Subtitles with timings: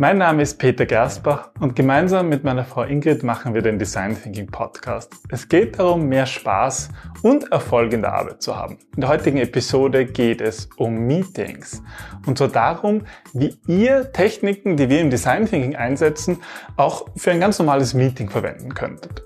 [0.00, 4.16] Mein Name ist Peter Gerstbach und gemeinsam mit meiner Frau Ingrid machen wir den Design
[4.16, 5.12] Thinking Podcast.
[5.28, 6.90] Es geht darum, mehr Spaß
[7.22, 8.78] und Erfolg in der Arbeit zu haben.
[8.94, 11.82] In der heutigen Episode geht es um Meetings
[12.26, 16.38] und zwar darum, wie ihr Techniken, die wir im Design Thinking einsetzen,
[16.76, 19.24] auch für ein ganz normales Meeting verwenden könntet.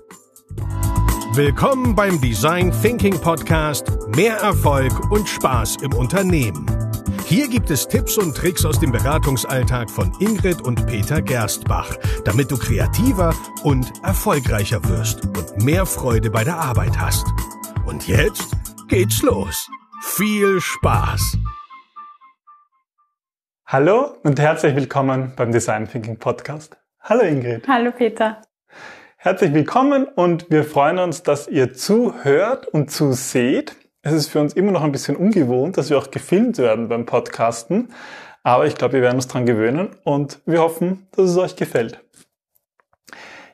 [1.35, 3.91] Willkommen beim Design Thinking Podcast.
[4.15, 6.65] Mehr Erfolg und Spaß im Unternehmen.
[7.25, 11.95] Hier gibt es Tipps und Tricks aus dem Beratungsalltag von Ingrid und Peter Gerstbach,
[12.25, 17.25] damit du kreativer und erfolgreicher wirst und mehr Freude bei der Arbeit hast.
[17.85, 18.51] Und jetzt
[18.89, 19.69] geht's los.
[20.01, 21.37] Viel Spaß!
[23.65, 26.77] Hallo und herzlich willkommen beim Design Thinking Podcast.
[26.99, 27.67] Hallo Ingrid.
[27.67, 28.41] Hallo Peter.
[29.15, 33.77] Herzlich willkommen und wir freuen uns, dass ihr zuhört und zuseht.
[34.05, 37.05] Es ist für uns immer noch ein bisschen ungewohnt, dass wir auch gefilmt werden beim
[37.05, 37.87] Podcasten.
[38.43, 42.03] Aber ich glaube, wir werden uns dran gewöhnen und wir hoffen, dass es euch gefällt.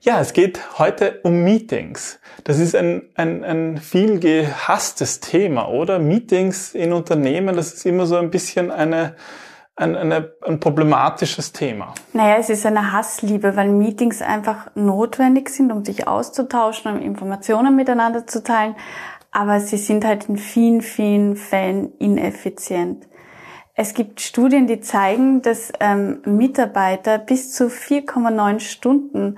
[0.01, 2.19] Ja, es geht heute um Meetings.
[2.45, 5.99] Das ist ein, ein, ein viel gehasstes Thema, oder?
[5.99, 9.17] Meetings in Unternehmen, das ist immer so ein bisschen eine,
[9.75, 11.93] ein, eine, ein problematisches Thema.
[12.13, 17.75] Naja, es ist eine Hassliebe, weil Meetings einfach notwendig sind, um sich auszutauschen, um Informationen
[17.75, 18.75] miteinander zu teilen.
[19.31, 23.07] Aber sie sind halt in vielen, vielen Fällen ineffizient.
[23.75, 29.37] Es gibt Studien, die zeigen, dass ähm, Mitarbeiter bis zu 4,9 Stunden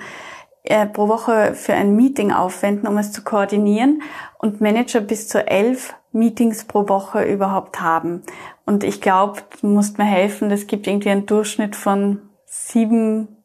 [0.64, 4.02] äh, pro Woche für ein Meeting aufwenden, um es zu koordinieren
[4.40, 8.24] und Manager bis zu elf Meetings pro Woche überhaupt haben.
[8.66, 13.41] Und ich glaube, du musst mir helfen, das gibt irgendwie einen Durchschnitt von sieben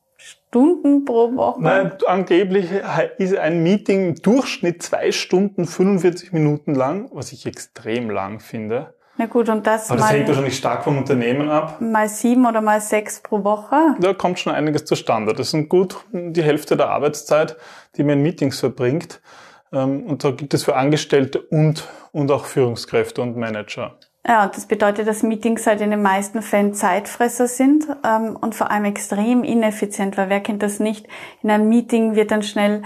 [0.56, 1.62] Stunden pro Woche.
[1.62, 2.70] Nein, angeblich
[3.18, 8.94] ist ein Meeting im Durchschnitt zwei Stunden 45 Minuten lang, was ich extrem lang finde.
[9.18, 11.78] Na gut, und das Aber das hängt wahrscheinlich stark vom Unternehmen ab.
[11.82, 13.96] Mal sieben oder mal sechs pro Woche.
[14.00, 15.34] Da kommt schon einiges zustande.
[15.34, 17.56] Das sind gut die Hälfte der Arbeitszeit,
[17.96, 19.20] die man in Meetings verbringt.
[19.72, 23.98] Ähm, und da gibt es für Angestellte und, und auch Führungskräfte und Manager.
[24.28, 28.56] Ja, und das bedeutet, dass Meetings halt in den meisten Fällen Zeitfresser sind ähm, und
[28.56, 31.06] vor allem extrem ineffizient, weil wer kennt das nicht?
[31.42, 32.82] In einem Meeting wird dann schnell,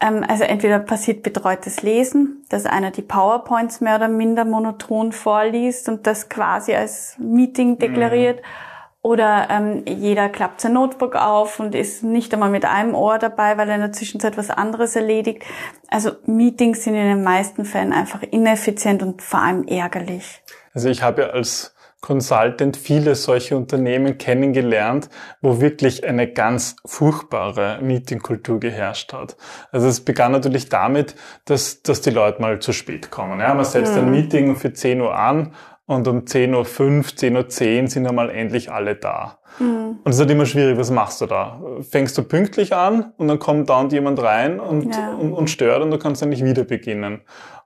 [0.00, 5.88] ähm, also entweder passiert betreutes Lesen, dass einer die PowerPoints mehr oder minder monoton vorliest
[5.88, 8.40] und das quasi als Meeting deklariert.
[8.40, 8.71] Mhm.
[9.02, 13.58] Oder ähm, jeder klappt sein Notebook auf und ist nicht einmal mit einem Ohr dabei,
[13.58, 15.42] weil er in der Zwischenzeit was anderes erledigt.
[15.88, 20.42] Also Meetings sind in den meisten Fällen einfach ineffizient und vor allem ärgerlich.
[20.72, 25.08] Also ich habe ja als Consultant viele solche Unternehmen kennengelernt,
[25.40, 29.36] wo wirklich eine ganz furchtbare Meetingkultur geherrscht hat.
[29.70, 31.14] Also es begann natürlich damit,
[31.44, 33.38] dass, dass die Leute mal zu spät kommen.
[33.38, 35.54] Ja, man setzt ein Meeting für 10 Uhr an
[35.92, 39.38] und um 10.05 Uhr, 10.10 Uhr sind einmal endlich alle da.
[39.58, 39.98] Mhm.
[40.04, 41.60] Und es ist halt immer schwierig, was machst du da?
[41.90, 45.14] Fängst du pünktlich an und dann kommt da und jemand rein und, ja.
[45.14, 47.20] und, und stört und du kannst dann nicht wieder beginnen.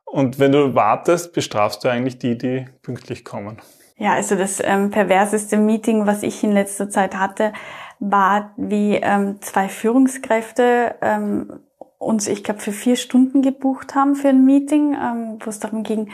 [0.04, 3.58] Und wenn du wartest, bestrafst du eigentlich die, die pünktlich kommen.
[3.96, 7.52] Ja, also das ähm, perverseste Meeting, was ich in letzter Zeit hatte,
[7.98, 11.60] war, wie ähm, zwei Führungskräfte ähm,
[11.98, 15.82] uns, ich glaube, für vier Stunden gebucht haben für ein Meeting, ähm, wo es darum
[15.82, 16.10] ging,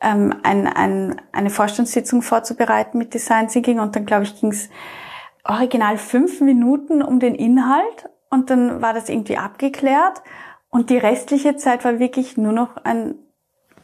[0.00, 3.80] ähm, ein, ein, eine Vorstandssitzung vorzubereiten mit Design Thinking.
[3.80, 4.70] Und dann, glaube ich, ging es
[5.44, 8.08] original fünf Minuten um den Inhalt.
[8.30, 10.22] Und dann war das irgendwie abgeklärt.
[10.68, 13.16] Und die restliche Zeit war wirklich nur noch ein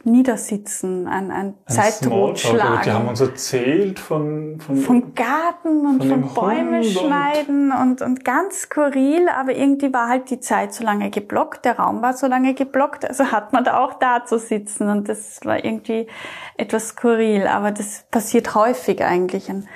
[0.07, 2.83] Niedersitzen, ein, ein, ein.
[2.85, 8.23] Die haben uns erzählt von, von, von Garten und von, von Bäume schneiden und, und
[8.23, 12.27] ganz skurril, aber irgendwie war halt die Zeit so lange geblockt, der Raum war so
[12.27, 16.07] lange geblockt, also hat man da auch da zu sitzen und das war irgendwie
[16.55, 19.49] etwas skurril, aber das passiert häufig eigentlich.
[19.49, 19.67] Ein,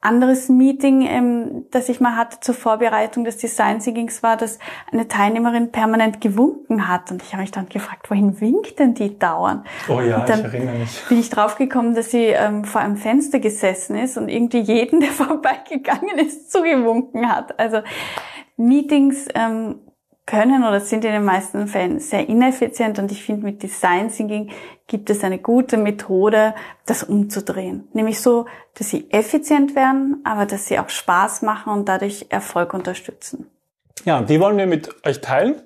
[0.00, 4.58] anderes Meeting, ähm, das ich mal hatte zur Vorbereitung des Design Thinkings war, dass
[4.90, 7.10] eine Teilnehmerin permanent gewunken hat.
[7.10, 9.66] Und ich habe mich dann gefragt, wohin winkt denn die dauernd?
[9.88, 11.04] Oh ja, ich erinnere mich.
[11.08, 15.10] Bin ich draufgekommen, dass sie ähm, vor einem Fenster gesessen ist und irgendwie jeden, der
[15.10, 17.58] vorbeigegangen ist, zugewunken hat.
[17.58, 17.80] Also
[18.56, 19.80] Meetings ähm,
[20.30, 24.50] können oder sind in den meisten Fällen sehr ineffizient und ich finde, mit Design Thinking
[24.86, 26.54] gibt es eine gute Methode,
[26.86, 27.88] das umzudrehen.
[27.92, 32.74] Nämlich so, dass sie effizient werden, aber dass sie auch Spaß machen und dadurch Erfolg
[32.74, 33.50] unterstützen.
[34.04, 35.56] Ja, die wollen wir mit euch teilen.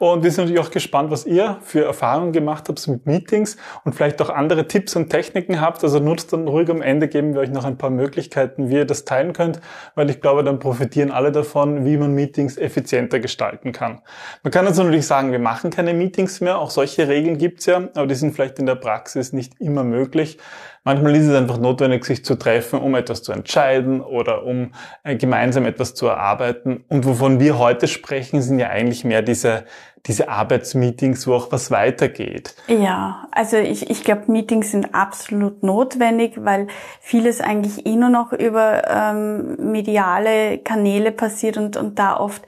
[0.00, 3.94] Und wir sind natürlich auch gespannt, was ihr für Erfahrungen gemacht habt mit Meetings und
[3.94, 5.84] vielleicht auch andere Tipps und Techniken habt.
[5.84, 8.86] Also nutzt dann ruhig am Ende, geben wir euch noch ein paar Möglichkeiten, wie ihr
[8.86, 9.60] das teilen könnt,
[9.96, 14.00] weil ich glaube, dann profitieren alle davon, wie man Meetings effizienter gestalten kann.
[14.42, 16.58] Man kann also natürlich sagen, wir machen keine Meetings mehr.
[16.60, 20.38] Auch solche Regeln gibt's ja, aber die sind vielleicht in der Praxis nicht immer möglich.
[20.82, 24.72] Manchmal ist es einfach notwendig, sich zu treffen, um etwas zu entscheiden oder um
[25.04, 26.84] äh, gemeinsam etwas zu erarbeiten.
[26.88, 29.64] Und wovon wir heute sprechen, sind ja eigentlich mehr diese,
[30.06, 32.54] diese Arbeitsmeetings, wo auch was weitergeht.
[32.68, 36.68] Ja, also ich, ich glaube, Meetings sind absolut notwendig, weil
[37.00, 42.42] vieles eigentlich eh nur noch über ähm, mediale Kanäle passiert und, und da oft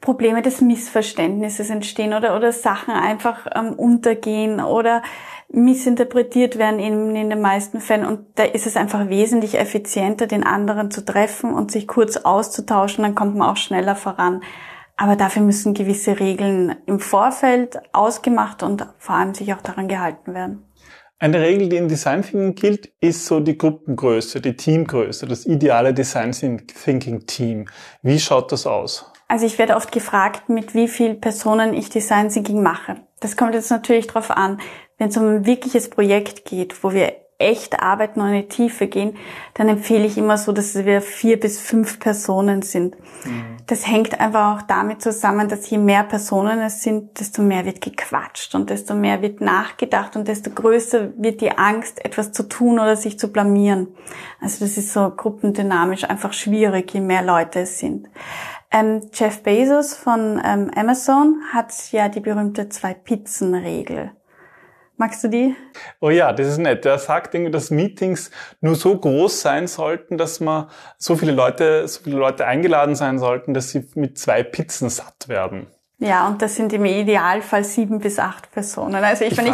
[0.00, 5.02] Probleme des Missverständnisses entstehen oder, oder Sachen einfach ähm, untergehen oder
[5.50, 8.06] missinterpretiert werden in, in den meisten Fällen.
[8.06, 13.02] Und da ist es einfach wesentlich effizienter, den anderen zu treffen und sich kurz auszutauschen,
[13.02, 14.42] dann kommt man auch schneller voran.
[15.00, 20.34] Aber dafür müssen gewisse Regeln im Vorfeld ausgemacht und vor allem sich auch daran gehalten
[20.34, 20.64] werden.
[21.20, 25.94] Eine Regel, die in Design Thinking gilt, ist so die Gruppengröße, die Teamgröße, das ideale
[25.94, 27.66] Design Thinking Team.
[28.02, 29.10] Wie schaut das aus?
[29.28, 32.96] Also ich werde oft gefragt, mit wie vielen Personen ich Design Thinking mache.
[33.20, 34.60] Das kommt jetzt natürlich darauf an,
[34.96, 38.88] wenn es um ein wirkliches Projekt geht, wo wir echt arbeiten und in die Tiefe
[38.88, 39.16] gehen,
[39.54, 42.96] dann empfehle ich immer so, dass wir vier bis fünf Personen sind.
[43.24, 43.58] Mhm.
[43.68, 47.80] Das hängt einfach auch damit zusammen, dass je mehr Personen es sind, desto mehr wird
[47.80, 52.80] gequatscht und desto mehr wird nachgedacht und desto größer wird die Angst, etwas zu tun
[52.80, 53.88] oder sich zu blamieren.
[54.40, 58.08] Also das ist so gruppendynamisch einfach schwierig, je mehr Leute es sind.
[58.70, 64.10] Ähm, Jeff Bezos von ähm, Amazon hat ja die berühmte Zwei-Pizzen-Regel.
[64.98, 65.54] Magst du die?
[66.00, 66.84] Oh ja, das ist nett.
[66.84, 70.66] Er sagt irgendwie, dass Meetings nur so groß sein sollten, dass man
[70.98, 75.28] so viele Leute, so viele Leute eingeladen sein sollten, dass sie mit zwei Pizzen satt
[75.28, 75.68] werden.
[76.00, 78.96] Ja, und das sind im Idealfall sieben bis acht Personen.
[78.96, 79.48] Also ich, ich,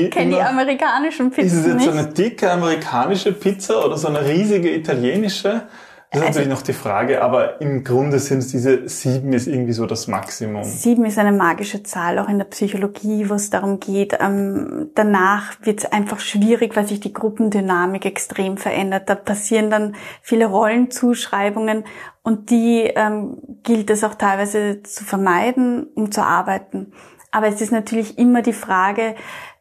[0.00, 1.84] ich, kenne die amerikanischen Pizzen Ist es jetzt nicht.
[1.84, 5.62] so eine dicke amerikanische Pizza oder so eine riesige italienische?
[6.12, 9.46] Das ist also, natürlich noch die Frage, aber im Grunde sind es diese sieben ist
[9.46, 10.64] irgendwie so das Maximum.
[10.64, 14.18] Sieben ist eine magische Zahl, auch in der Psychologie, wo es darum geht.
[14.18, 19.08] Ähm, danach wird es einfach schwierig, weil sich die Gruppendynamik extrem verändert.
[19.08, 21.84] Da passieren dann viele Rollenzuschreibungen
[22.22, 26.92] und die ähm, gilt es auch teilweise zu vermeiden, um zu arbeiten.
[27.30, 29.14] Aber es ist natürlich immer die Frage,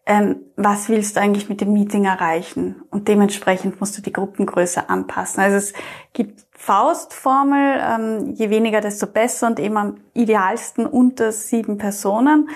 [0.09, 2.81] ähm, was willst du eigentlich mit dem Meeting erreichen?
[2.89, 5.39] Und dementsprechend musst du die Gruppengröße anpassen.
[5.39, 5.73] Also es
[6.13, 12.49] gibt Faustformel, ähm, je weniger, desto besser und eben am idealsten unter sieben Personen.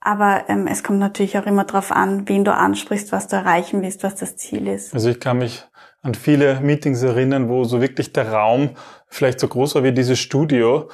[0.00, 3.80] Aber ähm, es kommt natürlich auch immer darauf an, wen du ansprichst, was du erreichen
[3.80, 4.92] willst, was das Ziel ist.
[4.92, 5.64] Also ich kann mich
[6.02, 8.76] an viele Meetings erinnern, wo so wirklich der Raum
[9.06, 10.90] vielleicht so groß war wie dieses Studio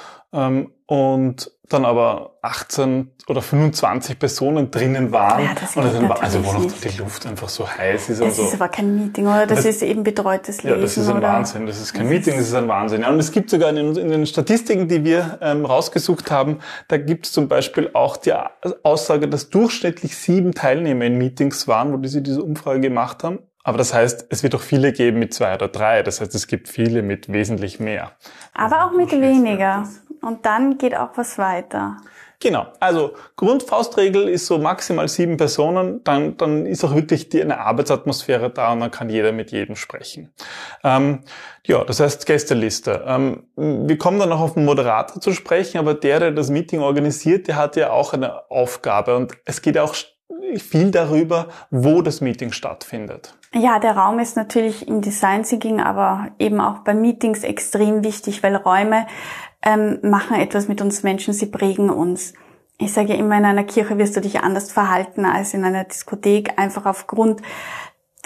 [0.87, 5.45] und dann aber 18 oder 25 Personen drinnen waren.
[5.45, 8.21] Ja, das und dann war, also wo noch die Luft einfach so heiß ist.
[8.21, 8.43] Das und so.
[8.43, 9.47] ist aber kein Meeting, oder?
[9.47, 10.77] Das, das ist eben betreutes Lesen.
[10.77, 11.29] Ja, das ist ein oder?
[11.29, 11.67] Wahnsinn.
[11.67, 13.01] Das ist kein das Meeting, das ist ein Wahnsinn.
[13.01, 16.59] Ja, und es gibt sogar in, in den Statistiken, die wir ähm, rausgesucht haben,
[16.89, 18.35] da gibt es zum Beispiel auch die
[18.83, 23.39] Aussage, dass durchschnittlich sieben Teilnehmer in Meetings waren, wo sie diese Umfrage gemacht haben.
[23.67, 26.03] Aber das heißt, es wird auch viele geben mit zwei oder drei.
[26.03, 28.13] Das heißt, es gibt viele mit wesentlich mehr.
[28.53, 29.89] Aber auch mit weniger.
[30.25, 31.99] Und dann geht auch was weiter.
[32.41, 32.67] Genau.
[32.81, 36.03] Also Grundfaustregel ist so maximal sieben Personen.
[36.05, 39.77] Dann, dann ist auch wirklich die, eine Arbeitsatmosphäre da und dann kann jeder mit jedem
[39.77, 40.33] sprechen.
[40.83, 41.21] Ähm,
[41.65, 43.03] ja, das heißt Gästeliste.
[43.07, 46.81] Ähm, wir kommen dann noch auf den Moderator zu sprechen, aber der, der das Meeting
[46.81, 49.95] organisiert, der hat ja auch eine Aufgabe und es geht auch
[50.59, 53.35] viel darüber, wo das Meeting stattfindet.
[53.57, 58.43] Ja, der Raum ist natürlich im Design Thinking, aber eben auch bei Meetings extrem wichtig,
[58.43, 59.07] weil Räume
[59.65, 62.35] ähm, machen etwas mit uns Menschen, sie prägen uns.
[62.79, 66.59] Ich sage immer, in einer Kirche wirst du dich anders verhalten als in einer Diskothek,
[66.59, 67.41] einfach aufgrund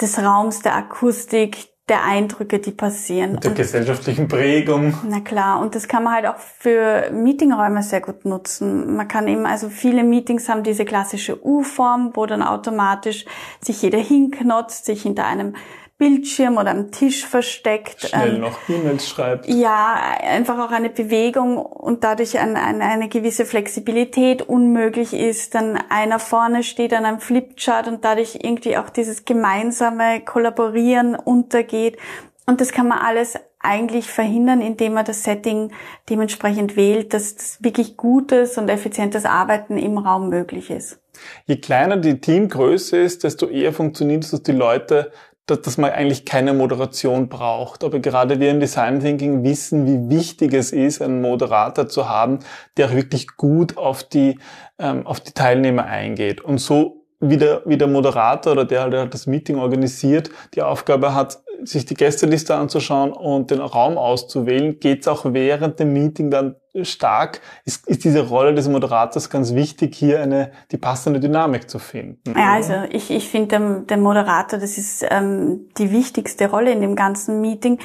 [0.01, 3.33] des Raums, der Akustik, der Eindrücke, die passieren.
[3.33, 4.95] Mit der und, gesellschaftlichen Prägung.
[5.09, 8.97] Na klar, und das kann man halt auch für Meetingräume sehr gut nutzen.
[8.97, 13.25] Man kann eben, also viele Meetings haben diese klassische U-Form, wo dann automatisch
[13.61, 15.55] sich jeder hinknotzt, sich hinter einem
[15.99, 18.09] Bildschirm oder am Tisch versteckt.
[18.09, 19.49] Schnell ähm, noch E-Mails schreibt.
[19.49, 25.57] Ja, einfach auch eine Bewegung und dadurch ein, ein, eine gewisse Flexibilität unmöglich ist.
[25.57, 31.99] Dann einer vorne steht an einem Flipchart und dadurch irgendwie auch dieses gemeinsame Kollaborieren untergeht.
[32.47, 35.73] Und das kann man alles eigentlich verhindern, indem man das Setting
[36.09, 41.01] dementsprechend wählt, dass das wirklich gutes und effizientes Arbeiten im Raum möglich ist.
[41.47, 45.11] Je kleiner die Teamgröße ist, desto eher funktioniert es, dass die Leute
[45.49, 47.83] dass, dass man eigentlich keine Moderation braucht.
[47.83, 52.39] Aber gerade wir im Design Thinking wissen, wie wichtig es ist, einen Moderator zu haben,
[52.77, 54.39] der auch wirklich gut auf die,
[54.79, 56.41] ähm, auf die Teilnehmer eingeht.
[56.43, 61.15] Und so wie der, wie der Moderator oder der halt das Meeting organisiert, die Aufgabe
[61.15, 66.31] hat, sich die Gästeliste anzuschauen und den Raum auszuwählen, geht es auch während dem Meeting
[66.31, 66.55] dann
[66.85, 71.79] stark, ist, ist diese Rolle des Moderators ganz wichtig, hier eine die passende Dynamik zu
[71.79, 72.35] finden.
[72.37, 76.81] Ja, also ich, ich finde, der, der Moderator, das ist ähm, die wichtigste Rolle in
[76.81, 77.79] dem ganzen Meeting.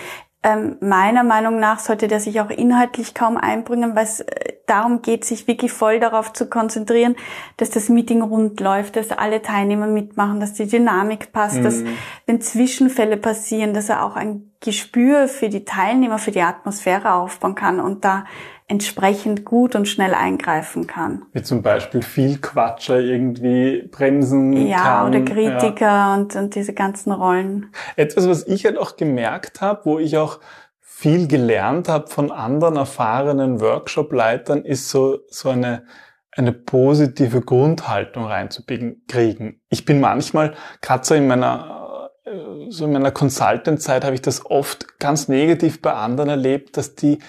[0.45, 5.01] Ähm, meiner Meinung nach sollte der sich auch inhaltlich kaum einbringen, weil es äh, darum
[5.01, 7.15] geht, sich wirklich voll darauf zu konzentrieren,
[7.55, 11.63] dass das Meeting rund läuft, dass alle Teilnehmer mitmachen, dass die Dynamik passt, mhm.
[11.63, 11.83] dass
[12.25, 17.55] wenn Zwischenfälle passieren, dass er auch ein Gespür für die Teilnehmer, für die Atmosphäre aufbauen
[17.55, 18.25] kann und da
[18.73, 21.27] entsprechend gut und schnell eingreifen kann.
[21.31, 25.09] Wie zum Beispiel viel Quatscher irgendwie bremsen ja, kann.
[25.09, 26.15] Oder Kritiker ja.
[26.15, 27.67] und, und diese ganzen Rollen.
[27.97, 30.39] Etwas, was ich halt auch gemerkt habe, wo ich auch
[30.79, 35.83] viel gelernt habe von anderen erfahrenen Workshop-Leitern, ist so, so eine,
[36.31, 39.61] eine positive Grundhaltung reinzukriegen.
[39.69, 44.43] Ich bin manchmal, gerade so in meiner, äh, so in meiner Consultant-Zeit habe ich das
[44.47, 47.19] oft ganz negativ bei anderen erlebt, dass die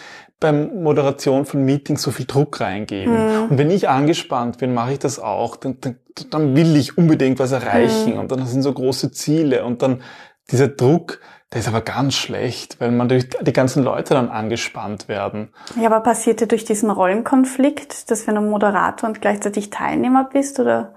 [0.45, 3.15] beim Moderation von Meetings so viel Druck reingeben.
[3.15, 3.43] Mhm.
[3.51, 5.57] Und wenn ich angespannt bin, mache ich das auch.
[5.57, 5.97] Dann, dann,
[6.29, 8.19] dann will ich unbedingt was erreichen mhm.
[8.19, 10.03] und dann sind so große Ziele und dann
[10.51, 11.21] dieser Druck,
[11.55, 15.51] der ist aber ganz schlecht, weil man durch die ganzen Leute dann angespannt werden.
[15.81, 20.95] Ja, aber passierte durch diesen Rollenkonflikt, dass wenn du Moderator und gleichzeitig Teilnehmer bist, oder?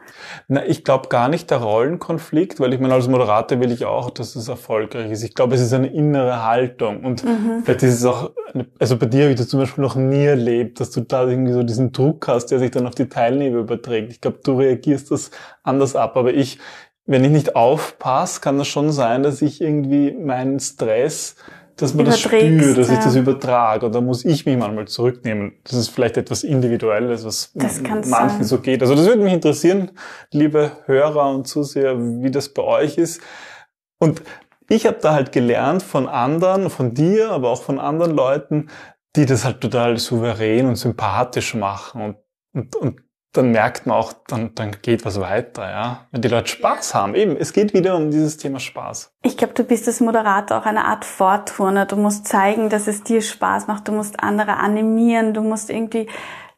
[0.48, 4.10] Na, ich glaube gar nicht der Rollenkonflikt, weil ich meine, als Moderator will ich auch,
[4.10, 5.24] dass es erfolgreich ist.
[5.24, 7.62] Ich glaube, es ist eine innere Haltung und mhm.
[7.64, 10.26] vielleicht ist es auch, eine, also bei dir habe ich das zum Beispiel noch nie
[10.26, 13.60] erlebt, dass du da irgendwie so diesen Druck hast, der sich dann auf die Teilnehmer
[13.60, 14.12] überträgt.
[14.12, 15.30] Ich glaube, du reagierst das
[15.62, 16.58] anders ab, aber ich,
[17.08, 21.36] wenn ich nicht aufpasse, kann das schon sein, dass ich irgendwie meinen Stress,
[21.78, 22.96] dass man das spürt, dass ja.
[22.96, 23.86] ich das übertrage.
[23.86, 25.54] Und da muss ich mich manchmal zurücknehmen.
[25.64, 28.44] Das ist vielleicht etwas Individuelles, was manchen sein.
[28.44, 28.82] so geht.
[28.82, 29.92] Also das würde mich interessieren,
[30.32, 33.22] liebe Hörer und Zuseher, wie das bei euch ist.
[34.00, 34.22] Und
[34.70, 38.68] ich habe da halt gelernt von anderen, von dir, aber auch von anderen Leuten,
[39.16, 42.18] die das halt total souverän und sympathisch machen und,
[42.54, 43.07] und, und
[43.38, 46.08] dann merkt man auch, dann, dann geht was weiter, ja.
[46.12, 47.16] Wenn die Leute Spaß haben.
[47.16, 49.14] Eben, es geht wieder um dieses Thema Spaß.
[49.24, 51.86] Ich glaube, du bist als Moderator auch eine Art Vorturner.
[51.86, 53.88] Du musst zeigen, dass es dir Spaß macht.
[53.88, 55.34] Du musst andere animieren.
[55.34, 56.08] Du musst irgendwie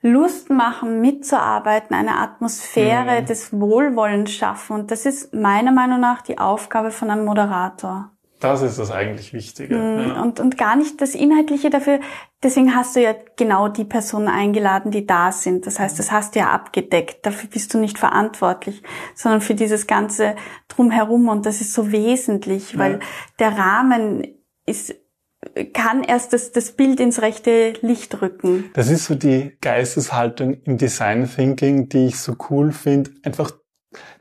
[0.02, 3.26] Lust machen, mitzuarbeiten, eine Atmosphäre mhm.
[3.26, 4.74] des Wohlwollens schaffen.
[4.74, 8.12] Und das ist meiner Meinung nach die Aufgabe von einem Moderator.
[8.40, 9.76] Das ist das eigentlich Wichtige.
[9.76, 10.22] Mm, ja.
[10.22, 12.00] Und, und gar nicht das Inhaltliche dafür.
[12.42, 15.68] Deswegen hast du ja genau die Personen eingeladen, die da sind.
[15.68, 17.26] Das heißt, das hast du ja abgedeckt.
[17.26, 18.82] Dafür bist du nicht verantwortlich,
[19.14, 20.36] sondern für dieses ganze
[20.70, 21.28] Drumherum.
[21.28, 23.00] Und das ist so wesentlich, weil ja.
[23.40, 24.26] der Rahmen
[24.66, 24.96] ist,
[25.74, 28.72] kann erst das, das Bild ins rechte Licht rücken.
[28.74, 33.12] Das ist so die Geisteshaltung im Design Thinking, die ich so cool finde.
[33.24, 33.52] Einfach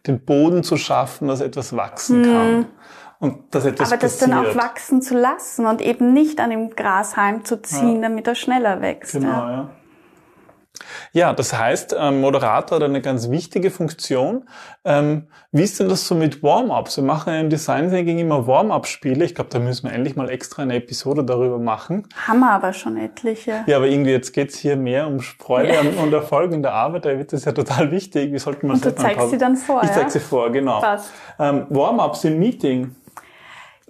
[0.06, 2.66] den Boden zu schaffen, dass etwas wachsen kann.
[3.20, 4.30] Und dass etwas Aber das passiert.
[4.30, 8.02] dann auch wachsen zu lassen und eben nicht an dem Gras heimzuziehen, ja.
[8.02, 9.12] damit er schneller wächst.
[9.12, 9.50] Genau, ja.
[9.50, 9.70] ja.
[11.12, 14.48] Ja, das heißt, ähm, Moderator hat eine ganz wichtige Funktion.
[14.84, 16.98] Ähm, wie ist denn das so mit Warm-ups?
[16.98, 19.24] Wir machen ja im Design Thinking immer Warm-up-Spiele.
[19.24, 22.06] Ich glaube, da müssen wir endlich mal extra eine Episode darüber machen.
[22.26, 23.64] Haben wir aber schon etliche.
[23.66, 25.80] Ja, aber irgendwie jetzt geht's hier mehr um Freude ja.
[26.02, 27.06] und Erfolg in der Arbeit.
[27.06, 28.32] Da wird das ja total wichtig.
[28.32, 29.94] Wie sollten wir Und du zeigst sie dann vor, Ich ja?
[29.94, 30.82] zeig sie vor, genau.
[31.38, 32.94] Ähm, Warm-ups im Meeting.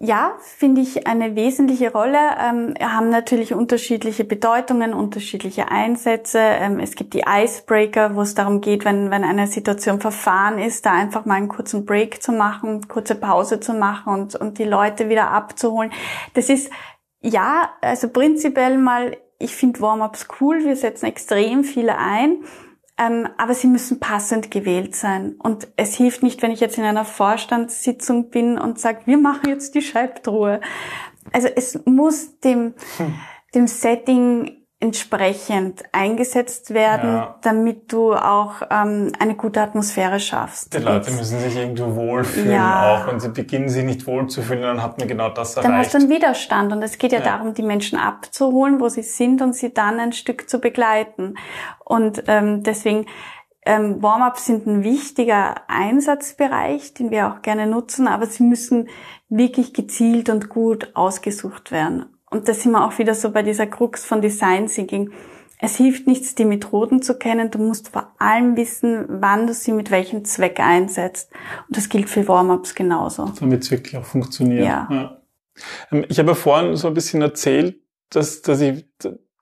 [0.01, 2.19] Ja, finde ich eine wesentliche Rolle.
[2.41, 6.39] Ähm, haben natürlich unterschiedliche Bedeutungen, unterschiedliche Einsätze.
[6.39, 10.87] Ähm, es gibt die Icebreaker, wo es darum geht, wenn, wenn eine Situation verfahren ist,
[10.87, 14.65] da einfach mal einen kurzen Break zu machen, kurze Pause zu machen und, und die
[14.65, 15.91] Leute wieder abzuholen.
[16.35, 16.71] Das ist,
[17.21, 20.65] ja, also prinzipiell mal, ich finde Warm-ups cool.
[20.65, 22.45] Wir setzen extrem viele ein.
[22.99, 25.37] Ähm, aber sie müssen passend gewählt sein.
[25.39, 29.49] Und es hilft nicht, wenn ich jetzt in einer Vorstandssitzung bin und sage, wir machen
[29.49, 30.61] jetzt die Scheibtruhe.
[31.33, 33.15] Also es muss dem, hm.
[33.55, 37.39] dem Setting entsprechend eingesetzt werden, ja.
[37.43, 40.73] damit du auch ähm, eine gute Atmosphäre schaffst.
[40.73, 42.95] Die Leute müssen sich irgendwo wohlfühlen, ja.
[42.95, 45.69] auch wenn sie beginnen, sich nicht wohlzufühlen, dann hat man genau das erreicht.
[45.69, 48.89] Dann hast du einen Widerstand und es geht ja, ja, darum, die Menschen abzuholen, wo
[48.89, 51.35] sie sind und sie dann ein Stück zu begleiten.
[51.85, 53.07] Und ähm, deswegen
[53.67, 58.89] ähm, Warm-ups sind ein wichtiger Einsatzbereich, den wir auch gerne nutzen, aber sie müssen
[59.29, 63.67] wirklich gezielt und gut ausgesucht werden und da sind wir auch wieder so bei dieser
[63.67, 65.11] Krux von Design Thinking.
[65.61, 67.51] es hilft nichts, die Methoden zu kennen.
[67.51, 71.31] Du musst vor allem wissen, wann du sie mit welchem Zweck einsetzt.
[71.69, 73.33] Und das gilt für Warm-ups genauso.
[73.41, 74.65] Damit es wirklich auch funktioniert.
[74.65, 74.89] Ja.
[74.91, 75.23] ja.
[75.91, 77.77] Ähm, ich habe ja vorhin so ein bisschen erzählt,
[78.11, 78.87] dass, dass ich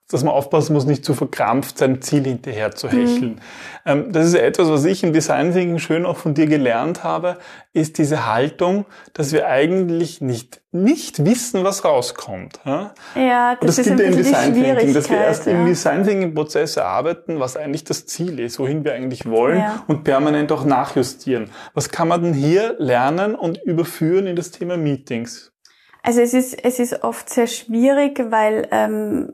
[0.09, 3.41] dass man aufpassen muss, nicht zu verkrampft seinem Ziel hinterher zu hecheln.
[3.85, 4.13] Mhm.
[4.13, 7.37] Das ist etwas, was ich im Design Thinking schön auch von dir gelernt habe,
[7.73, 12.59] ist diese Haltung, dass wir eigentlich nicht, nicht wissen, was rauskommt.
[12.65, 15.51] Ja, das, das ist gibt ja im Design Thinking, dass wir erst ja.
[15.51, 19.83] im Design Thinking Prozess erarbeiten, was eigentlich das Ziel ist, wohin wir eigentlich wollen ja.
[19.87, 21.51] und permanent auch nachjustieren.
[21.73, 25.51] Was kann man denn hier lernen und überführen in das Thema Meetings?
[26.01, 29.33] Also es ist, es ist oft sehr schwierig, weil ähm,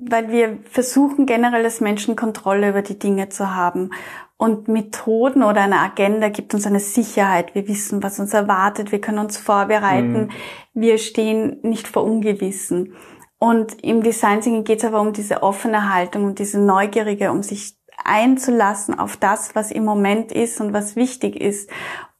[0.00, 3.90] weil wir versuchen generell als Menschen Kontrolle über die Dinge zu haben.
[4.36, 7.54] Und Methoden oder eine Agenda gibt uns eine Sicherheit.
[7.54, 8.90] Wir wissen, was uns erwartet.
[8.90, 10.12] Wir können uns vorbereiten.
[10.12, 10.30] Mhm.
[10.72, 12.94] Wir stehen nicht vor Ungewissen.
[13.38, 17.42] Und im Design Thinking geht es aber um diese offene Haltung und diese Neugierige, um
[17.42, 21.70] sich einzulassen auf das, was im Moment ist und was wichtig ist.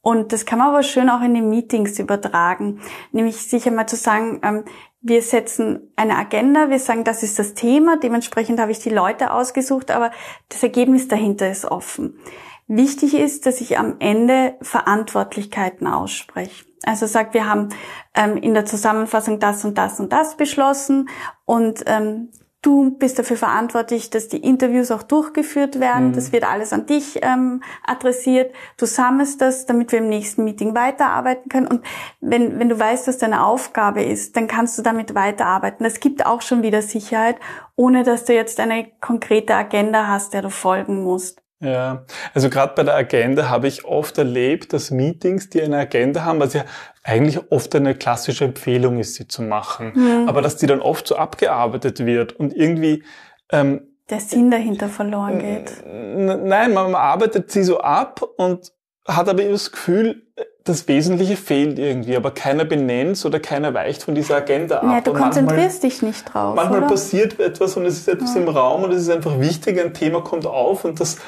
[0.03, 2.81] Und das kann man aber schön auch in den Meetings übertragen.
[3.13, 4.65] Nämlich sich einmal zu sagen, ähm,
[5.03, 9.33] wir setzen eine Agenda, wir sagen, das ist das Thema, dementsprechend habe ich die Leute
[9.33, 10.11] ausgesucht, aber
[10.49, 12.19] das Ergebnis dahinter ist offen.
[12.67, 16.65] Wichtig ist, dass ich am Ende Verantwortlichkeiten ausspreche.
[16.85, 17.71] Also sagt, wir haben
[18.15, 21.09] ähm, in der Zusammenfassung das und das und das beschlossen
[21.45, 22.29] und ähm,
[22.63, 26.09] Du bist dafür verantwortlich, dass die Interviews auch durchgeführt werden.
[26.09, 26.13] Mhm.
[26.13, 28.55] Das wird alles an dich ähm, adressiert.
[28.77, 31.67] Du sammelst das, damit wir im nächsten Meeting weiterarbeiten können.
[31.67, 31.83] Und
[32.21, 35.85] wenn, wenn du weißt, was deine Aufgabe ist, dann kannst du damit weiterarbeiten.
[35.85, 37.37] Das gibt auch schon wieder Sicherheit,
[37.77, 41.41] ohne dass du jetzt eine konkrete Agenda hast, der du folgen musst.
[41.63, 46.25] Ja, also gerade bei der Agenda habe ich oft erlebt, dass Meetings, die eine Agenda
[46.25, 46.65] haben, was ja
[47.03, 50.29] eigentlich oft eine klassische Empfehlung ist, sie zu machen, mhm.
[50.29, 53.05] aber dass die dann oft so abgearbeitet wird und irgendwie
[53.53, 55.73] ähm, der Sinn dahinter verloren geht.
[55.87, 58.73] Nein, man, arbeitet sie so ab und
[59.07, 60.23] hat aber das Gefühl,
[60.65, 64.85] das Wesentliche fehlt irgendwie, aber keiner benennt oder keiner weicht von dieser Agenda ab.
[64.85, 66.55] Ja, du konzentrierst manchmal, dich nicht drauf.
[66.55, 66.89] Manchmal oder?
[66.89, 68.43] passiert etwas und es ist etwas ja.
[68.43, 71.19] im Raum und es ist einfach wichtig, ein Thema kommt auf und das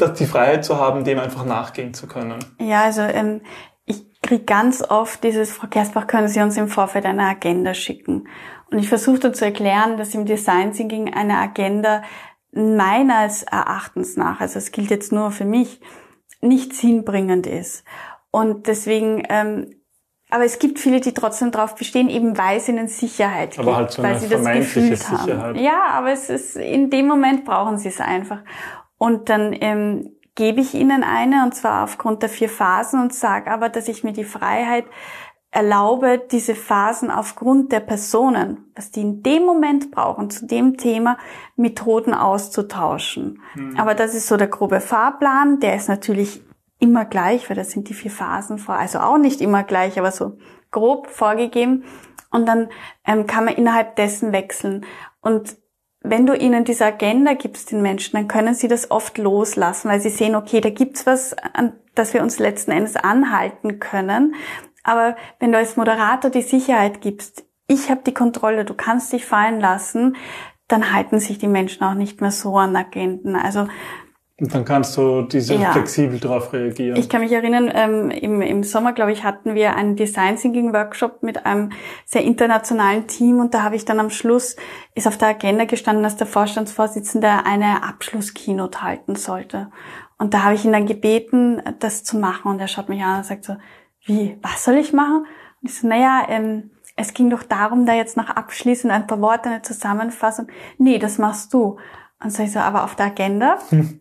[0.00, 2.38] das die Freiheit zu haben, dem einfach nachgehen zu können.
[2.58, 3.40] Ja, also ähm,
[3.84, 8.28] ich kriege ganz oft dieses, Frau Gersbach, können Sie uns im Vorfeld eine Agenda schicken?
[8.70, 12.02] Und ich versuchte zu erklären, dass im Design Thinking eine Agenda
[12.52, 15.80] meines Erachtens nach, also es gilt jetzt nur für mich,
[16.40, 17.84] nicht sinnbringend ist.
[18.30, 19.80] Und deswegen ähm,
[20.30, 23.90] aber es gibt viele, die trotzdem darauf bestehen, eben weil sie ihnen Sicherheit aber halt
[23.90, 25.38] so weil sie das gefühlt Sicherheit.
[25.38, 25.58] haben.
[25.58, 28.38] Ja, aber es ist in dem Moment brauchen sie es einfach.
[29.02, 33.50] Und dann ähm, gebe ich ihnen eine, und zwar aufgrund der vier Phasen, und sage
[33.50, 34.84] aber, dass ich mir die Freiheit
[35.50, 41.16] erlaube, diese Phasen aufgrund der Personen, was die in dem Moment brauchen, zu dem Thema
[41.56, 43.40] Methoden auszutauschen.
[43.54, 43.80] Mhm.
[43.80, 46.42] Aber das ist so der grobe Fahrplan, der ist natürlich
[46.78, 50.12] immer gleich, weil das sind die vier Phasen vor, also auch nicht immer gleich, aber
[50.12, 50.36] so
[50.70, 51.84] grob vorgegeben.
[52.30, 52.68] Und dann
[53.06, 54.84] ähm, kann man innerhalb dessen wechseln.
[55.22, 55.56] Und
[56.02, 60.00] wenn du ihnen diese Agenda gibst, den Menschen, dann können sie das oft loslassen, weil
[60.00, 64.34] sie sehen, okay, da gibt's was, an das wir uns letzten Endes anhalten können.
[64.82, 69.26] Aber wenn du als Moderator die Sicherheit gibst, ich habe die Kontrolle, du kannst dich
[69.26, 70.16] fallen lassen,
[70.68, 73.36] dann halten sich die Menschen auch nicht mehr so an Agenden.
[73.36, 73.68] Also
[74.40, 75.72] und dann kannst du diese ja.
[75.72, 76.96] flexibel darauf reagieren.
[76.96, 80.72] Ich kann mich erinnern, ähm, im, im Sommer, glaube ich, hatten wir einen Design Thinking
[80.72, 81.72] Workshop mit einem
[82.06, 84.56] sehr internationalen Team und da habe ich dann am Schluss,
[84.94, 89.70] ist auf der Agenda gestanden, dass der Vorstandsvorsitzende eine Abschlusskeynote halten sollte.
[90.16, 93.18] Und da habe ich ihn dann gebeten, das zu machen und er schaut mich an
[93.18, 93.56] und sagt so,
[94.04, 95.26] wie, was soll ich machen?
[95.60, 99.20] Und ich so, naja, ähm, es ging doch darum, da jetzt noch abschließend ein paar
[99.20, 100.48] Worte, eine Zusammenfassung.
[100.78, 101.76] Nee, das machst du.
[102.22, 103.99] Und so ich so, aber auf der Agenda hm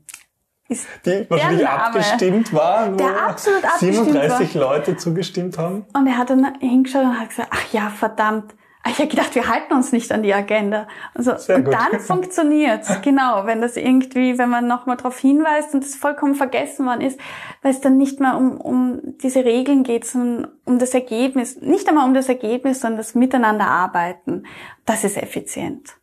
[0.70, 4.62] ist die wahrscheinlich abgestimmt war, wo absolut 37 war.
[4.62, 5.86] Leute zugestimmt haben.
[5.94, 8.54] Und er hat dann hingeschaut und hat gesagt, ach ja, verdammt.
[8.88, 10.88] Ich habe gedacht, wir halten uns nicht an die Agenda.
[11.14, 11.74] Also, und gut.
[11.74, 16.86] dann funktioniert's genau, wenn das irgendwie, wenn man nochmal darauf hinweist und es vollkommen vergessen
[16.86, 17.20] worden ist,
[17.62, 21.60] weil es dann nicht mehr um, um diese Regeln geht, sondern um das Ergebnis.
[21.60, 24.46] Nicht einmal um das Ergebnis, sondern das Miteinanderarbeiten.
[24.86, 26.00] Das ist effizient.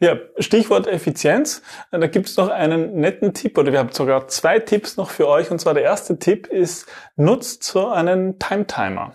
[0.00, 1.60] Ja, Stichwort Effizienz.
[1.90, 5.28] Da gibt es noch einen netten Tipp oder wir haben sogar zwei Tipps noch für
[5.28, 5.50] euch.
[5.50, 6.86] Und zwar der erste Tipp ist,
[7.16, 9.12] nutzt so einen Time Timer.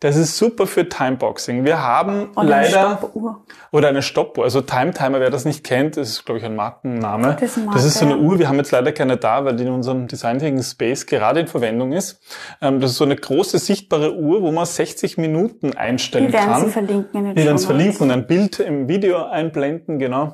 [0.00, 1.64] Das ist super für Timeboxing.
[1.64, 3.44] Wir haben oder leider eine Stoppuhr.
[3.72, 4.44] oder eine Stoppuhr.
[4.44, 7.36] Also Time Timer, wer das nicht kennt, ist glaube ich ein Markenname.
[7.38, 8.38] Das, Marke, das ist so eine Uhr.
[8.38, 11.48] Wir haben jetzt leider keine da, weil die in unserem Design Thinking Space gerade in
[11.48, 12.20] Verwendung ist.
[12.62, 16.46] Ähm, das ist so eine große sichtbare Uhr, wo man 60 Minuten einstellen kann.
[16.46, 17.18] Wir werden sie verlinken.
[17.18, 20.27] In den wir werden es verlinken und ein Bild im Video einblenden, genau.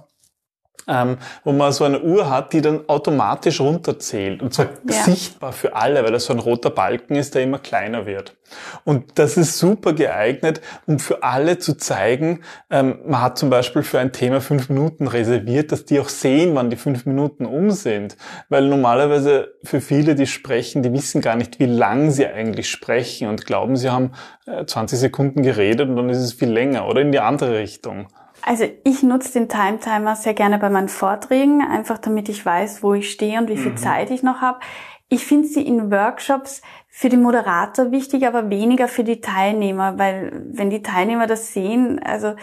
[0.88, 5.02] Ähm, wo man so eine Uhr hat, die dann automatisch runterzählt und zwar ja.
[5.04, 8.36] sichtbar für alle, weil das so ein roter Balken ist, der immer kleiner wird.
[8.84, 13.82] Und das ist super geeignet, um für alle zu zeigen, ähm, man hat zum Beispiel
[13.82, 17.70] für ein Thema fünf Minuten reserviert, dass die auch sehen, wann die fünf Minuten um
[17.70, 18.16] sind.
[18.48, 23.28] Weil normalerweise für viele, die sprechen, die wissen gar nicht, wie lang sie eigentlich sprechen
[23.28, 24.12] und glauben, sie haben
[24.46, 28.08] äh, 20 Sekunden geredet und dann ist es viel länger oder in die andere Richtung.
[28.46, 32.82] Also ich nutze den Time Timer sehr gerne bei meinen Vorträgen, einfach damit ich weiß,
[32.82, 33.78] wo ich stehe und wie viel mhm.
[33.78, 34.60] Zeit ich noch habe.
[35.08, 40.44] Ich finde sie in Workshops für den Moderator wichtig, aber weniger für die Teilnehmer, weil
[40.52, 42.34] wenn die Teilnehmer das sehen, also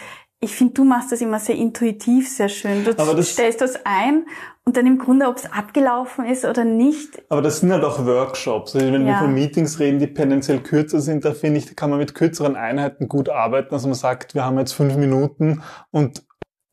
[0.43, 2.83] ich finde, du machst das immer sehr intuitiv, sehr schön.
[2.83, 4.25] Du das stellst das ein
[4.65, 7.21] und dann im Grunde, ob es abgelaufen ist oder nicht.
[7.29, 8.75] Aber das sind halt auch Workshops.
[8.75, 9.13] Also wenn ja.
[9.13, 12.15] wir von Meetings reden, die tendenziell kürzer sind, da finde ich, da kann man mit
[12.15, 13.71] kürzeren Einheiten gut arbeiten.
[13.71, 16.23] Also man sagt, wir haben jetzt fünf Minuten und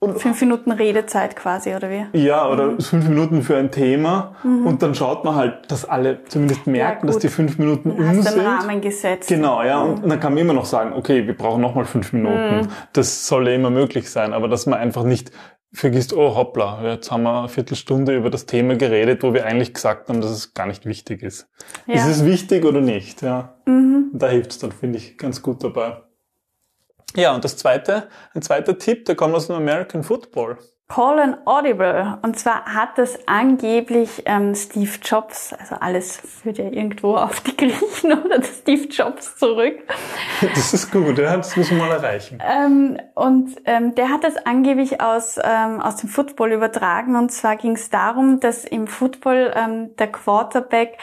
[0.01, 2.07] und fünf Minuten Redezeit quasi, oder wie?
[2.19, 2.81] Ja, oder mhm.
[2.81, 4.37] fünf Minuten für ein Thema.
[4.45, 4.67] Mhm.
[4.67, 8.07] Und dann schaut man halt, dass alle zumindest merken, ja, dass die fünf Minuten um
[8.07, 8.37] hast sind.
[8.37, 9.29] Den Rahmen gesetzt.
[9.29, 9.83] Genau, ja.
[9.83, 10.05] Mhm.
[10.05, 12.61] Und dann kann man immer noch sagen, okay, wir brauchen nochmal fünf Minuten.
[12.61, 12.69] Mhm.
[12.93, 14.33] Das soll ja immer möglich sein.
[14.33, 15.33] Aber dass man einfach nicht
[15.73, 19.75] vergisst, oh hoppla, jetzt haben wir eine Viertelstunde über das Thema geredet, wo wir eigentlich
[19.75, 21.49] gesagt haben, dass es gar nicht wichtig ist.
[21.87, 21.95] Ja.
[21.97, 23.23] Ist es wichtig oder nicht?
[23.23, 23.57] Ja.
[23.67, 24.11] Mhm.
[24.13, 26.03] Da hilft es dann, finde ich, ganz gut dabei.
[27.17, 30.59] Ja, und das zweite, ein zweiter Tipp, der kommt aus dem American Football.
[30.89, 32.19] Call an Audible.
[32.23, 37.55] Und zwar hat das angeblich ähm, Steve Jobs, also alles führt ja irgendwo auf die
[37.55, 39.79] Griechen oder Steve Jobs zurück.
[40.41, 42.39] Das ist gut, ja, das müssen wir mal erreichen.
[42.41, 47.17] Ähm, und ähm, der hat das angeblich aus, ähm, aus dem Football übertragen.
[47.17, 50.97] Und zwar ging es darum, dass im Football ähm, der Quarterback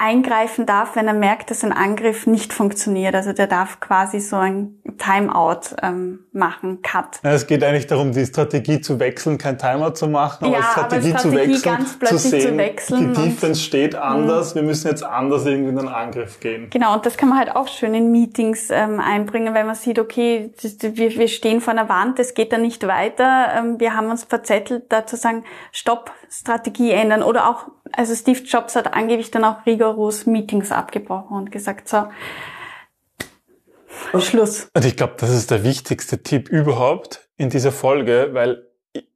[0.00, 3.14] eingreifen darf, wenn er merkt, dass ein Angriff nicht funktioniert.
[3.14, 7.20] Also der darf quasi so ein Timeout ähm, machen, Cut.
[7.22, 10.62] Ja, es geht eigentlich darum, die Strategie zu wechseln, kein Timeout zu machen, aber ja,
[10.62, 14.88] Strategie, aber Strategie zu wechseln, zu sehen, zu wechseln die Defense steht anders, wir müssen
[14.88, 16.70] jetzt anders irgendwie in den Angriff gehen.
[16.70, 19.98] Genau, und das kann man halt auch schön in Meetings ähm, einbringen, wenn man sieht,
[19.98, 24.10] okay, wir, wir stehen vor einer Wand, es geht da nicht weiter, ähm, wir haben
[24.10, 29.30] uns verzettelt, da zu sagen, Stopp, Strategie ändern oder auch also Steve Jobs hat angeblich
[29.30, 32.06] dann auch rigoros Meetings abgebrochen und gesagt, so,
[34.18, 34.68] Schluss.
[34.74, 38.66] Und ich glaube, das ist der wichtigste Tipp überhaupt in dieser Folge, weil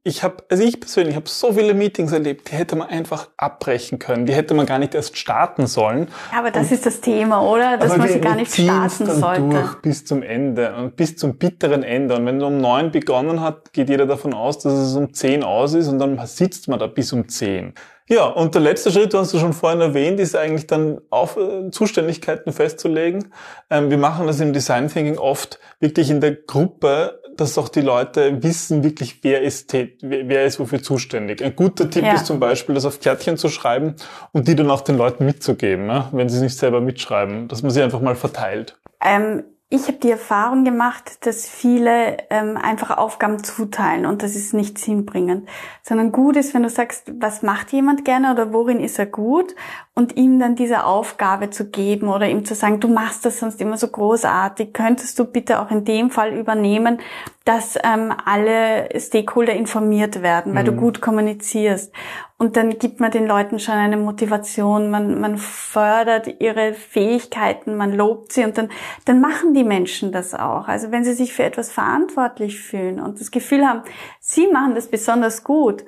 [0.05, 3.99] ich habe, also ich persönlich habe so viele Meetings erlebt, die hätte man einfach abbrechen
[3.99, 6.09] können, die hätte man gar nicht erst starten sollen.
[6.37, 7.79] Aber das und, ist das Thema, oder?
[7.79, 9.49] Dass man sie gar nicht starten dann sollte.
[9.49, 12.15] durch bis zum Ende und bis zum bitteren Ende.
[12.15, 15.43] Und wenn du um neun begonnen hat, geht jeder davon aus, dass es um zehn
[15.43, 17.73] aus ist und dann sitzt man da bis um zehn.
[18.07, 21.39] Ja, und der letzte Schritt, du hast du schon vorhin erwähnt, ist eigentlich dann auf
[21.39, 23.33] äh, Zuständigkeiten festzulegen.
[23.71, 27.81] Ähm, wir machen das im Design Thinking oft wirklich in der Gruppe, dass auch die
[27.81, 31.43] Leute wissen wirklich, wer ist, wer ist wofür zuständig.
[31.43, 32.15] Ein guter Tipp ja.
[32.15, 33.95] ist zum Beispiel, das auf Kärtchen zu schreiben
[34.33, 37.63] und die dann auch den Leuten mitzugeben, ja, wenn sie es nicht selber mitschreiben, dass
[37.63, 38.79] man sie einfach mal verteilt.
[39.03, 44.55] Ähm ich habe die Erfahrung gemacht, dass viele ähm, einfach Aufgaben zuteilen und das ist
[44.55, 45.49] nicht sinnbringend,
[45.83, 49.57] sondern gut ist, wenn du sagst, was macht jemand gerne oder worin ist er gut?
[49.93, 53.61] Und ihm dann diese Aufgabe zu geben oder ihm zu sagen, du machst das sonst
[53.61, 57.01] immer so großartig, könntest du bitte auch in dem Fall übernehmen,
[57.45, 60.69] dass ähm, alle Stakeholder informiert werden, weil mhm.
[60.69, 61.93] du gut kommunizierst.
[62.39, 67.93] Und dann gibt man den Leuten schon eine Motivation, man, man fördert ihre Fähigkeiten, man
[67.93, 68.71] lobt sie und dann,
[69.05, 70.69] dann machen die Menschen das auch.
[70.69, 73.83] Also wenn sie sich für etwas verantwortlich fühlen und das Gefühl haben,
[74.21, 75.85] sie machen das besonders gut,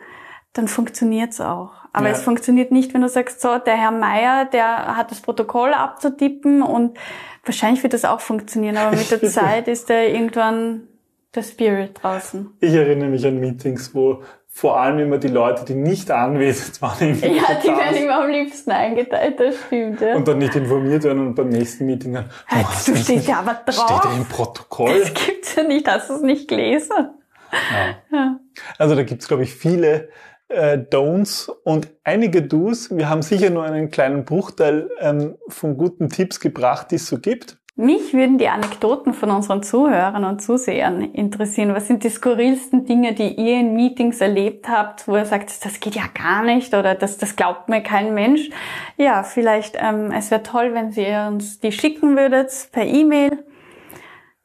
[0.53, 1.73] dann funktioniert's auch.
[1.93, 2.13] Aber ja.
[2.13, 6.61] es funktioniert nicht, wenn du sagst, so, der Herr Meier, der hat das Protokoll abzutippen
[6.61, 6.99] und
[7.45, 10.89] wahrscheinlich wird das auch funktionieren, aber mit der Zeit ist er irgendwann
[11.37, 12.51] der Spirit draußen.
[12.61, 17.21] Ich erinnere mich an Meetings, wo vor allem immer die Leute, die nicht anwesend waren.
[17.21, 20.01] Ja, die werden immer am liebsten eingeteilt, das stimmt.
[20.01, 20.17] Ja.
[20.17, 23.61] Und dann nicht informiert werden und beim nächsten Meeting dann, oh, du stehst ja aber
[23.67, 24.01] drauf.
[24.01, 24.99] Steht ja im Protokoll.
[24.99, 27.11] Das gibt's ja nicht, hast du es nicht gelesen.
[27.53, 28.17] Ja.
[28.17, 28.41] ja.
[28.79, 30.09] Also da gibt's glaube ich, viele
[30.49, 32.97] äh, Don'ts und einige Do's.
[32.97, 37.19] Wir haben sicher nur einen kleinen Bruchteil ähm, von guten Tipps gebracht, die es so
[37.19, 37.59] gibt.
[37.79, 41.75] Mich würden die Anekdoten von unseren Zuhörern und Zusehern interessieren.
[41.75, 45.79] Was sind die skurrilsten Dinge, die ihr in Meetings erlebt habt, wo ihr sagt, das
[45.79, 48.49] geht ja gar nicht oder das, das glaubt mir kein Mensch?
[48.97, 53.45] Ja, vielleicht, ähm, es wäre toll, wenn ihr uns die schicken würdet per E-Mail,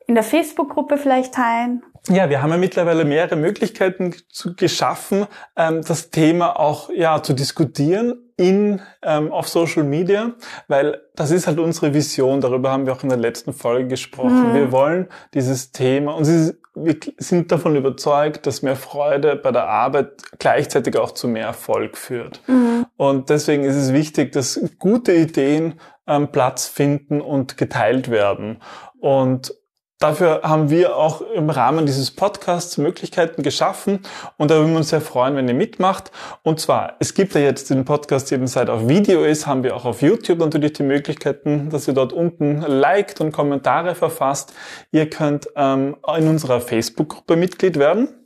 [0.08, 5.84] in der Facebook-Gruppe vielleicht teilen ja, wir haben ja mittlerweile mehrere Möglichkeiten zu, geschaffen, ähm,
[5.88, 10.34] das Thema auch ja zu diskutieren in ähm, auf Social Media,
[10.67, 12.41] weil das ist halt unsere Vision.
[12.41, 14.49] Darüber haben wir auch in der letzten Folge gesprochen.
[14.49, 14.56] Mhm.
[14.56, 19.67] Wir wollen dieses Thema und sie, wir sind davon überzeugt, dass mehr Freude bei der
[19.67, 22.41] Arbeit gleichzeitig auch zu mehr Erfolg führt.
[22.47, 22.88] Mhm.
[22.97, 28.60] Und deswegen ist es wichtig, dass gute Ideen ähm, Platz finden und geteilt werden.
[28.99, 29.54] Und
[30.02, 34.00] Dafür haben wir auch im Rahmen dieses Podcasts Möglichkeiten geschaffen
[34.38, 36.12] und da würden wir uns sehr freuen, wenn ihr mitmacht.
[36.42, 39.76] Und zwar, es gibt ja jetzt den Podcast eben seit auf Video ist, haben wir
[39.76, 44.54] auch auf YouTube natürlich die Möglichkeiten, dass ihr dort unten liked und Kommentare verfasst.
[44.92, 48.21] Ihr könnt ähm, in unserer Facebook-Gruppe Mitglied werden.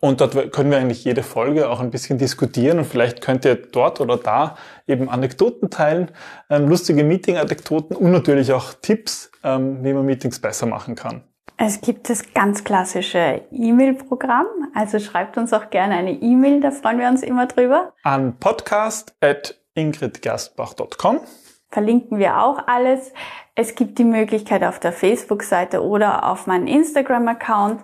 [0.00, 3.54] Und dort können wir eigentlich jede Folge auch ein bisschen diskutieren und vielleicht könnt ihr
[3.54, 4.56] dort oder da
[4.86, 6.10] eben Anekdoten teilen,
[6.48, 11.22] ähm, lustige Meeting-Anekdoten und natürlich auch Tipps, ähm, wie man Meetings besser machen kann.
[11.56, 16.98] Es gibt das ganz klassische E-Mail-Programm, also schreibt uns auch gerne eine E-Mail, da freuen
[16.98, 17.92] wir uns immer drüber.
[18.02, 21.20] An podcast.ingridgerstbach.com
[21.70, 23.12] verlinken wir auch alles.
[23.54, 27.80] Es gibt die Möglichkeit auf der Facebook-Seite oder auf meinem Instagram-Account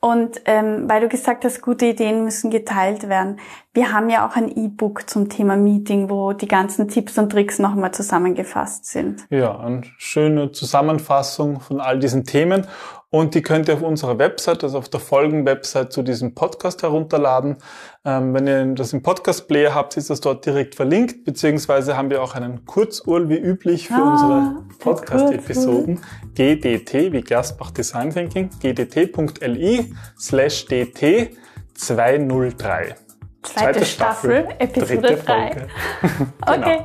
[0.00, 3.40] und ähm, weil du gesagt hast, gute Ideen müssen geteilt werden.
[3.74, 7.58] Wir haben ja auch ein E-Book zum Thema Meeting, wo die ganzen Tipps und Tricks
[7.58, 9.26] nochmal zusammengefasst sind.
[9.30, 12.66] Ja, eine schöne Zusammenfassung von all diesen Themen.
[13.10, 17.56] Und die könnt ihr auf unserer Website, also auf der Folgen-Website zu diesem Podcast herunterladen.
[18.04, 22.22] Ähm, wenn ihr das im Podcast-Player habt, ist das dort direkt verlinkt, beziehungsweise haben wir
[22.22, 26.00] auch einen Kurzurl wie üblich für ah, unsere Podcast-Episoden.
[26.34, 31.30] GDT wie Gersbach Design Thinking, gdt.li slash dt
[31.74, 32.94] 203.
[33.42, 35.50] Zweite, Staffel, Staffel Episode 3.
[35.50, 36.58] genau.
[36.58, 36.84] Okay.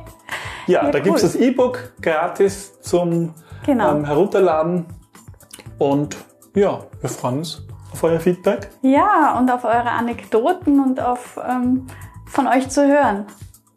[0.66, 1.04] Ja, ja da cool.
[1.04, 3.34] gibt's das E-Book gratis zum
[3.66, 3.96] genau.
[3.96, 4.86] ähm, Herunterladen
[5.78, 6.16] und
[6.54, 8.70] ja, wir freuen uns auf euer Feedback.
[8.82, 11.86] Ja, und auf eure Anekdoten und auf ähm,
[12.26, 13.26] von euch zu hören.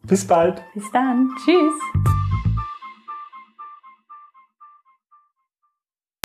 [0.03, 0.61] Bis bald.
[0.73, 1.29] Bis dann.
[1.43, 1.73] Tschüss.